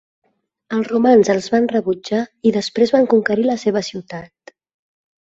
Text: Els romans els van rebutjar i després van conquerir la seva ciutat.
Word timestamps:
Els 0.77 0.87
romans 0.93 1.27
els 1.33 1.49
van 1.55 1.67
rebutjar 1.73 2.21
i 2.49 2.53
després 2.55 2.95
van 2.97 3.05
conquerir 3.13 3.47
la 3.49 3.59
seva 3.65 3.85
ciutat. 3.89 4.55